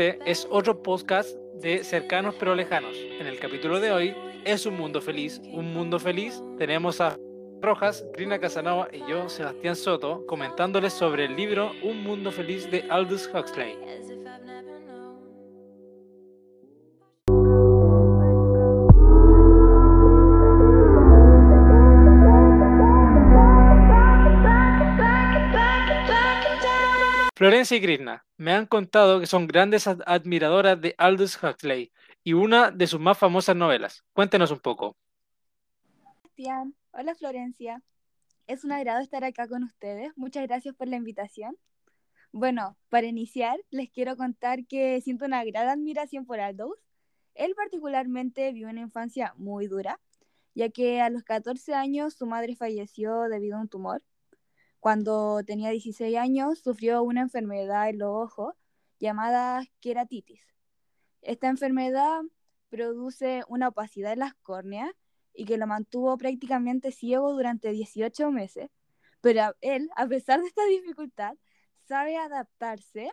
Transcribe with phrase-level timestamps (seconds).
[0.00, 2.96] Este es otro podcast de Cercanos pero Lejanos.
[2.96, 4.14] En el capítulo de hoy
[4.46, 5.42] es un mundo feliz.
[5.52, 6.42] Un mundo feliz.
[6.56, 7.18] Tenemos a
[7.60, 12.82] Rojas, Crina Casanova y yo, Sebastián Soto, comentándoles sobre el libro Un mundo feliz de
[12.88, 13.76] Aldous Huxley.
[27.40, 31.90] Florencia y Krishna me han contado que son grandes admiradoras de Aldous Huxley
[32.22, 34.04] y una de sus más famosas novelas.
[34.12, 34.94] Cuéntenos un poco.
[36.92, 37.82] Hola Florencia.
[38.46, 40.12] Es un agrado estar acá con ustedes.
[40.16, 41.56] Muchas gracias por la invitación.
[42.30, 46.78] Bueno, para iniciar, les quiero contar que siento una gran admiración por Aldous.
[47.34, 49.98] Él particularmente vivió una infancia muy dura,
[50.54, 54.02] ya que a los 14 años su madre falleció debido a un tumor
[54.80, 58.54] cuando tenía 16 años, sufrió una enfermedad en los ojos
[58.98, 60.40] llamada queratitis.
[61.22, 62.22] Esta enfermedad
[62.70, 64.90] produce una opacidad en las córneas
[65.34, 68.70] y que lo mantuvo prácticamente ciego durante 18 meses.
[69.20, 71.34] Pero él, a pesar de esta dificultad,
[71.86, 73.12] sabe adaptarse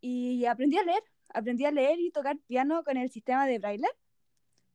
[0.00, 1.02] y aprendió a leer.
[1.30, 3.88] Aprendió a leer y tocar piano con el sistema de Braille.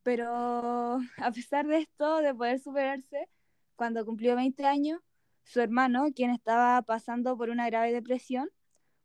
[0.03, 3.29] Pero a pesar de esto, de poder superarse,
[3.75, 5.01] cuando cumplió 20 años,
[5.43, 8.49] su hermano, quien estaba pasando por una grave depresión,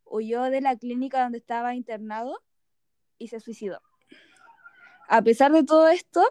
[0.04, 2.42] huyó de la clínica donde estaba internado
[3.18, 3.80] y se suicidó.
[5.08, 6.22] A pesar de todo esto,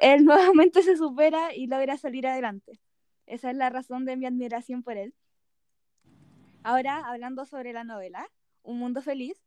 [0.00, 2.80] él nuevamente se supera y logra salir adelante.
[3.26, 5.14] Esa es la razón de mi admiración por él.
[6.62, 8.28] Ahora, hablando sobre la novela,
[8.62, 9.40] Un Mundo Feliz,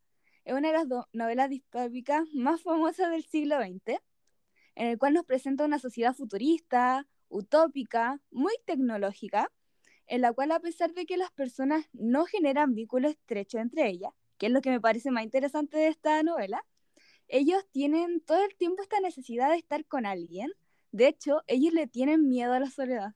[0.46, 4.00] es una de las novelas distópicas más famosas del siglo XX,
[4.76, 9.52] en el cual nos presenta una sociedad futurista, utópica, muy tecnológica,
[10.08, 14.14] en la cual a pesar de que las personas no generan vínculos estrechos entre ellas,
[14.38, 16.64] que es lo que me parece más interesante de esta novela,
[17.28, 20.52] ellos tienen todo el tiempo esta necesidad de estar con alguien.
[20.92, 23.14] De hecho, ellos le tienen miedo a la soledad.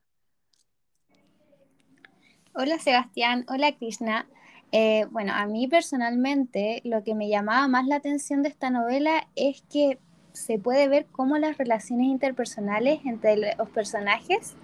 [2.53, 4.28] Hola Sebastián, hola Krishna.
[4.72, 9.28] Eh, bueno, a mí personalmente lo que me llamaba más la atención de esta novela
[9.35, 10.00] es que
[10.33, 14.56] se puede ver cómo las relaciones interpersonales entre los personajes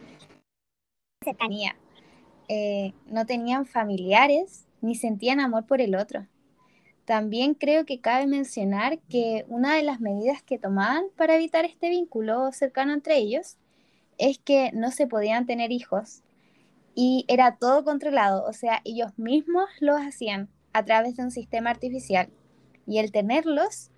[1.23, 1.75] cercanía.
[2.47, 6.27] Eh, no tenían familiares ni sentían amor por el otro.
[7.05, 11.89] También creo que cabe mencionar que una de las medidas que tomaban para evitar este
[11.89, 13.57] vínculo cercano entre ellos
[14.17, 16.21] es que no se podían tener hijos
[16.95, 21.71] y era todo controlado, o sea, ellos mismos los hacían a través de un sistema
[21.71, 22.29] artificial
[22.85, 23.89] y el tenerlos,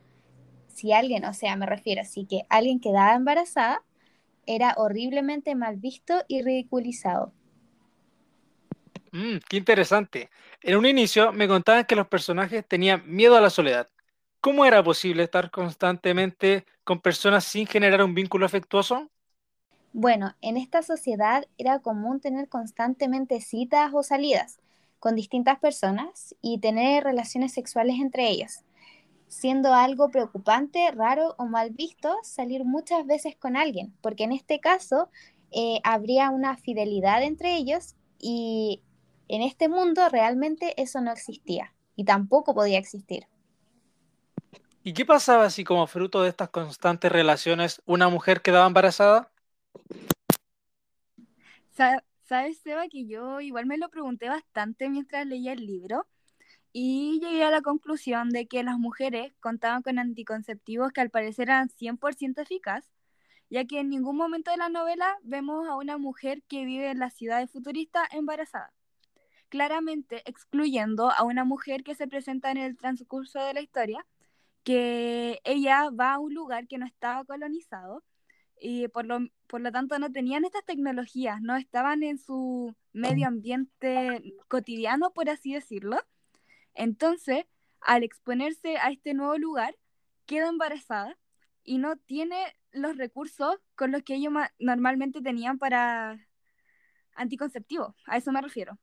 [0.67, 3.83] si alguien, o sea, me refiero, así que alguien quedaba embarazada,
[4.45, 7.33] era horriblemente mal visto y ridiculizado.
[9.15, 10.29] Mm, qué interesante.
[10.61, 13.89] En un inicio me contaban que los personajes tenían miedo a la soledad.
[14.41, 19.09] ¿Cómo era posible estar constantemente con personas sin generar un vínculo afectuoso?
[19.93, 24.59] Bueno, en esta sociedad era común tener constantemente citas o salidas
[24.99, 28.65] con distintas personas y tener relaciones sexuales entre ellas,
[29.29, 34.59] siendo algo preocupante, raro o mal visto salir muchas veces con alguien, porque en este
[34.59, 35.09] caso
[35.51, 38.81] eh, habría una fidelidad entre ellos y
[39.27, 43.27] en este mundo realmente eso no existía y tampoco podía existir.
[44.83, 49.31] ¿Y qué pasaba si como fruto de estas constantes relaciones una mujer quedaba embarazada?
[51.71, 56.05] ¿Sabes, Seba, que yo igual me lo pregunté bastante mientras leía el libro
[56.71, 61.49] y llegué a la conclusión de que las mujeres contaban con anticonceptivos que al parecer
[61.49, 62.85] eran 100% eficaz,
[63.49, 66.99] ya que en ningún momento de la novela vemos a una mujer que vive en
[66.99, 68.74] la ciudad futurista embarazada
[69.55, 74.05] claramente excluyendo a una mujer que se presenta en el transcurso de la historia,
[74.63, 78.03] que ella va a un lugar que no estaba colonizado
[78.59, 83.27] y por lo, por lo tanto no tenían estas tecnologías, no estaban en su medio
[83.27, 86.01] ambiente cotidiano, por así decirlo.
[86.73, 87.45] Entonces,
[87.79, 89.77] al exponerse a este nuevo lugar,
[90.25, 91.17] queda embarazada
[91.63, 92.35] y no tiene
[92.71, 96.19] los recursos con los que ellos normalmente tenían para
[97.15, 98.77] anticonceptivos, a eso me refiero.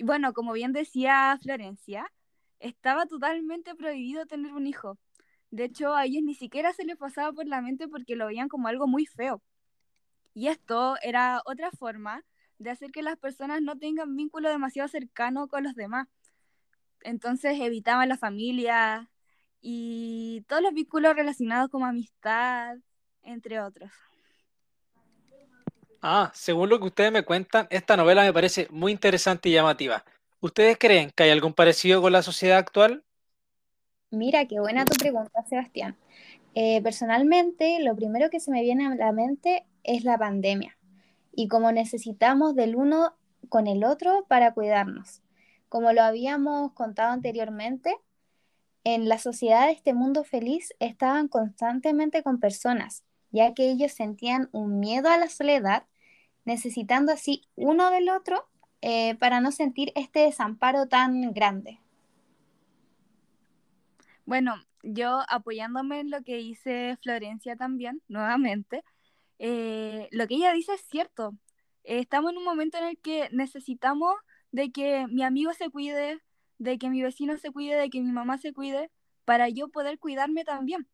[0.00, 2.10] Bueno, como bien decía Florencia,
[2.60, 4.98] estaba totalmente prohibido tener un hijo.
[5.50, 8.48] De hecho, a ellos ni siquiera se les pasaba por la mente porque lo veían
[8.48, 9.42] como algo muy feo.
[10.34, 12.24] Y esto era otra forma
[12.58, 16.08] de hacer que las personas no tengan vínculo demasiado cercano con los demás.
[17.02, 19.10] Entonces evitaban la familia
[19.60, 22.76] y todos los vínculos relacionados como amistad,
[23.22, 23.90] entre otros.
[26.02, 30.04] Ah, según lo que ustedes me cuentan, esta novela me parece muy interesante y llamativa.
[30.40, 33.04] ¿Ustedes creen que hay algún parecido con la sociedad actual?
[34.10, 35.96] Mira, qué buena tu pregunta, Sebastián.
[36.54, 40.78] Eh, personalmente, lo primero que se me viene a la mente es la pandemia
[41.32, 43.14] y cómo necesitamos del uno
[43.48, 45.22] con el otro para cuidarnos.
[45.68, 47.94] Como lo habíamos contado anteriormente,
[48.84, 54.48] en la sociedad de este mundo feliz estaban constantemente con personas, ya que ellos sentían
[54.52, 55.84] un miedo a la soledad,
[56.44, 58.48] necesitando así uno del otro
[58.80, 61.78] eh, para no sentir este desamparo tan grande.
[64.24, 68.84] Bueno, yo apoyándome en lo que dice Florencia también, nuevamente,
[69.38, 71.36] eh, lo que ella dice es cierto.
[71.84, 74.14] estamos en un momento en el que necesitamos
[74.52, 76.20] de que mi amigo se cuide,
[76.58, 78.90] de que mi vecino se cuide, de que mi mamá se cuide,
[79.24, 80.88] para yo poder cuidarme también.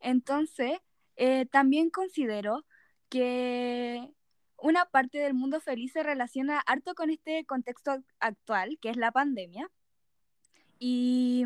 [0.00, 0.78] Entonces,
[1.16, 2.64] eh, también considero
[3.08, 4.10] que
[4.58, 9.12] una parte del mundo feliz se relaciona harto con este contexto actual, que es la
[9.12, 9.70] pandemia.
[10.78, 11.44] Y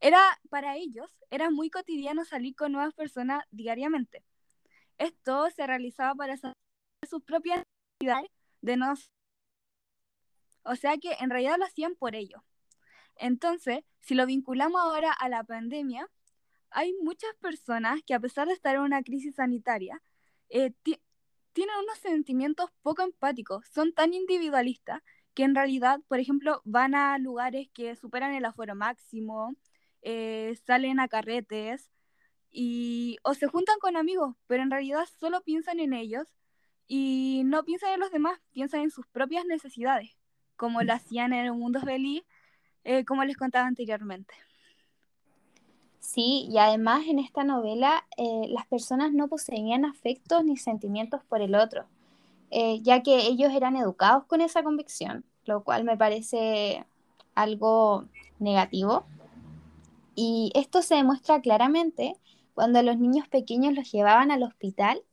[0.00, 0.20] era
[0.50, 4.24] para ellos, era muy cotidiano salir con nuevas personas diariamente.
[4.98, 7.62] Esto se realizaba para sus propias
[8.00, 8.30] necesidades
[8.62, 8.94] de no...
[10.64, 12.44] O sea que en realidad lo hacían por ello.
[13.16, 16.08] Entonces, si lo vinculamos ahora a la pandemia,
[16.70, 20.02] hay muchas personas que a pesar de estar en una crisis sanitaria,
[20.50, 20.72] eh,
[21.58, 25.02] tienen unos sentimientos poco empáticos, son tan individualistas
[25.34, 29.56] que en realidad, por ejemplo, van a lugares que superan el aforo máximo,
[30.02, 31.90] eh, salen a carretes
[32.48, 36.28] y o se juntan con amigos, pero en realidad solo piensan en ellos
[36.86, 40.12] y no piensan en los demás, piensan en sus propias necesidades,
[40.54, 42.22] como lo hacían en el mundo feliz,
[42.84, 44.32] eh, como les contaba anteriormente.
[46.00, 51.42] Sí, y además en esta novela eh, las personas no poseían afectos ni sentimientos por
[51.42, 51.86] el otro,
[52.82, 56.86] ya que ellos eran educados con esa convicción, lo cual me parece
[57.34, 58.06] algo
[58.38, 59.04] negativo
[60.20, 62.16] y esto se demuestra claramente
[62.52, 65.04] cuando los niños pequeños los llevaban al hospital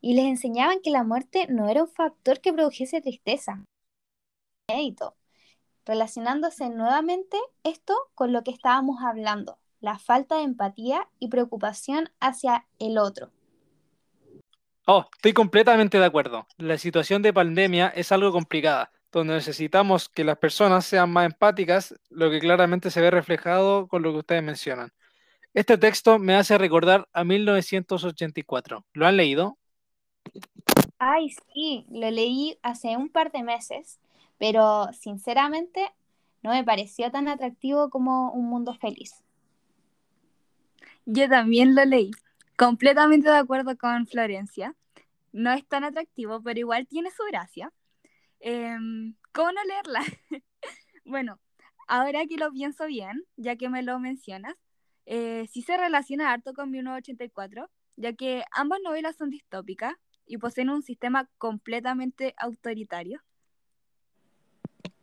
[0.00, 3.62] y les enseñaban que la muerte no era un factor que produjese tristeza.
[5.84, 12.66] Relacionándose nuevamente esto con lo que estábamos hablando, la falta de empatía y preocupación hacia
[12.78, 13.30] el otro.
[14.86, 16.46] Oh, estoy completamente de acuerdo.
[16.58, 21.94] La situación de pandemia es algo complicada donde necesitamos que las personas sean más empáticas,
[22.10, 24.92] lo que claramente se ve reflejado con lo que ustedes mencionan.
[25.54, 28.84] Este texto me hace recordar a 1984.
[28.92, 29.56] ¿Lo han leído?
[30.98, 34.00] Ay, sí, lo leí hace un par de meses,
[34.38, 35.90] pero sinceramente
[36.42, 39.24] no me pareció tan atractivo como Un Mundo Feliz.
[41.08, 42.10] Yo también lo leí,
[42.56, 44.74] completamente de acuerdo con Florencia.
[45.32, 47.72] No es tan atractivo, pero igual tiene su gracia.
[48.40, 50.00] Em, ¿Cómo no leerla?
[51.04, 51.38] bueno,
[51.86, 54.56] ahora que lo pienso bien, ya que me lo mencionas,
[55.06, 59.94] eh, sí se relaciona harto con 1984, ya que ambas novelas son distópicas
[60.26, 63.22] y poseen un sistema completamente autoritario.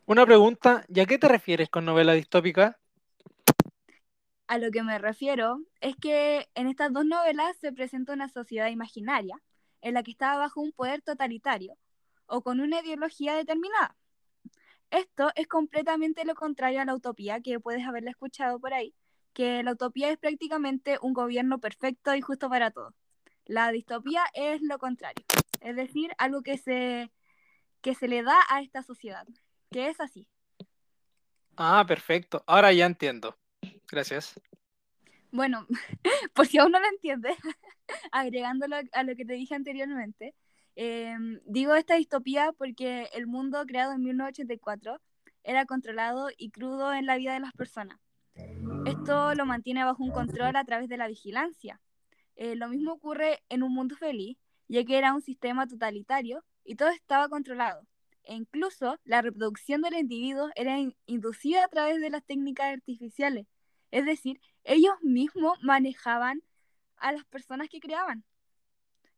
[0.04, 2.78] Una pregunta, ¿y a qué te refieres con novela distópica?
[4.54, 8.68] A lo que me refiero es que en estas dos novelas se presenta una sociedad
[8.68, 9.42] imaginaria
[9.80, 11.76] en la que estaba bajo un poder totalitario
[12.26, 13.96] o con una ideología determinada.
[14.90, 18.94] Esto es completamente lo contrario a la utopía, que puedes haberla escuchado por ahí,
[19.32, 22.94] que la utopía es prácticamente un gobierno perfecto y justo para todos.
[23.46, 25.24] La distopía es lo contrario,
[25.62, 27.10] es decir, algo que se,
[27.80, 29.26] que se le da a esta sociedad,
[29.72, 30.28] que es así.
[31.56, 32.44] Ah, perfecto.
[32.46, 33.36] Ahora ya entiendo.
[33.94, 34.40] Gracias.
[35.30, 35.66] Bueno,
[36.34, 37.36] por si aún no lo entiendes,
[38.12, 40.34] agregándolo a lo que te dije anteriormente,
[40.76, 45.00] Em, digo esta distopía porque el mundo creado en 1984
[45.44, 47.98] era controlado y crudo en la vida de las personas.
[48.86, 51.80] Esto lo mantiene bajo un control a través de la vigilancia.
[52.36, 54.36] Eh, lo mismo ocurre en un mundo feliz,
[54.66, 57.86] ya que era un sistema totalitario y todo estaba controlado.
[58.24, 63.46] E incluso la reproducción del individuo era inducida a través de las técnicas artificiales.
[63.94, 66.42] Es decir, ellos mismos manejaban
[66.96, 68.24] a las personas que creaban.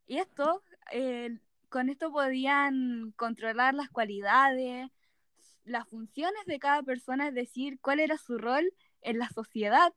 [0.06, 1.38] Y esto eh,
[1.70, 4.90] con esto podían controlar las cualidades,
[5.64, 9.94] las funciones de cada persona, es decir, cuál era su rol en la sociedad.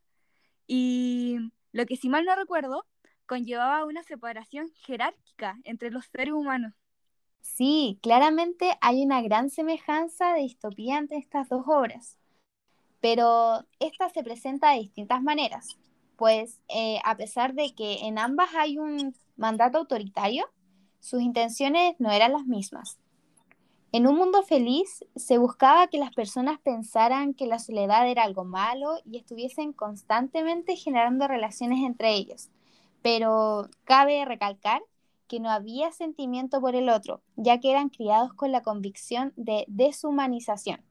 [0.65, 1.39] Y
[1.73, 2.85] lo que si mal no recuerdo,
[3.25, 6.73] conllevaba una separación jerárquica entre los seres humanos.
[7.41, 12.18] Sí, claramente hay una gran semejanza de distopía entre estas dos obras,
[13.01, 15.77] pero esta se presenta de distintas maneras,
[16.17, 20.45] pues eh, a pesar de que en ambas hay un mandato autoritario,
[20.99, 22.97] sus intenciones no eran las mismas.
[23.91, 28.45] En un mundo feliz se buscaba que las personas pensaran que la soledad era algo
[28.45, 32.49] malo y estuviesen constantemente generando relaciones entre ellos.
[33.01, 34.83] Pero cabe recalcar
[35.27, 39.65] que no había sentimiento por el otro, ya que eran criados con la convicción de
[39.67, 40.81] deshumanización,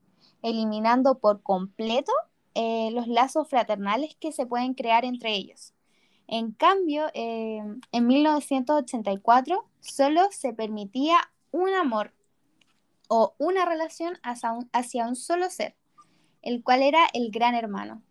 [0.42, 2.12] eliminando por completo
[2.54, 5.74] eh, los lazos fraternales que se pueden crear entre ellos.
[6.26, 11.18] En cambio, eh, en 1984 solo se permitía
[11.50, 12.12] un amor
[13.08, 15.74] o una relación hacia un, hacia un solo ser,
[16.42, 18.02] el cual era el gran hermano.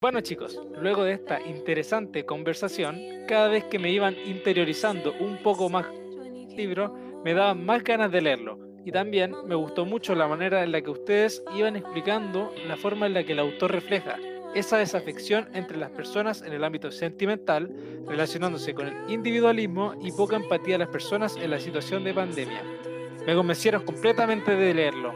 [0.00, 5.68] Bueno chicos, luego de esta interesante conversación, cada vez que me iban interiorizando un poco
[5.68, 8.67] más el libro, me daban más ganas de leerlo.
[8.88, 13.04] Y también me gustó mucho la manera en la que ustedes iban explicando la forma
[13.04, 14.16] en la que el autor refleja
[14.54, 17.70] esa desafección entre las personas en el ámbito sentimental,
[18.06, 22.62] relacionándose con el individualismo y poca empatía de las personas en la situación de pandemia.
[23.26, 25.12] Me convencieron completamente de leerlo.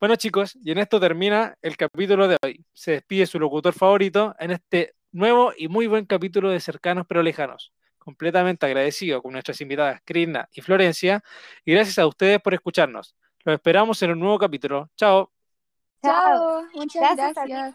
[0.00, 2.64] Bueno chicos, y en esto termina el capítulo de hoy.
[2.72, 7.22] Se despide su locutor favorito en este nuevo y muy buen capítulo de Cercanos pero
[7.22, 7.74] Lejanos.
[8.02, 11.22] Completamente agradecido con nuestras invitadas Krina y Florencia
[11.64, 13.14] y gracias a ustedes por escucharnos.
[13.44, 14.90] Los esperamos en un nuevo capítulo.
[14.96, 15.30] Chao.
[16.02, 17.74] Chao, muchas gracias.